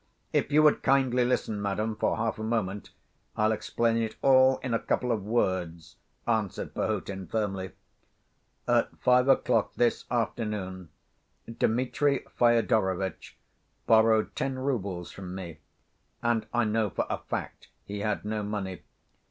"If 0.33 0.51
you 0.51 0.63
would 0.63 0.81
kindly 0.81 1.23
listen, 1.23 1.61
madam, 1.61 1.95
for 1.95 2.17
half 2.17 2.39
a 2.39 2.43
moment, 2.43 2.89
I'll 3.37 3.51
explain 3.51 3.97
it 3.97 4.15
all 4.23 4.57
in 4.63 4.73
a 4.73 4.79
couple 4.79 5.11
of 5.11 5.21
words," 5.21 5.97
answered 6.27 6.73
Perhotin, 6.73 7.27
firmly. 7.27 7.73
"At 8.67 8.97
five 8.97 9.27
o'clock 9.27 9.75
this 9.75 10.05
afternoon 10.09 10.89
Dmitri 11.47 12.25
Fyodorovitch 12.35 13.37
borrowed 13.85 14.35
ten 14.35 14.57
roubles 14.57 15.11
from 15.11 15.35
me, 15.35 15.59
and 16.23 16.47
I 16.51 16.63
know 16.65 16.89
for 16.89 17.05
a 17.07 17.19
fact 17.19 17.67
he 17.85 17.99
had 17.99 18.25
no 18.25 18.41
money. 18.41 18.81